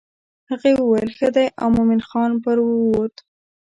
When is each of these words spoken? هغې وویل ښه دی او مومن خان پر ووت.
هغې 0.49 0.71
وویل 0.75 1.09
ښه 1.17 1.27
دی 1.35 1.47
او 1.61 1.67
مومن 1.75 2.01
خان 2.07 2.31
پر 2.43 2.57
ووت. 2.65 3.15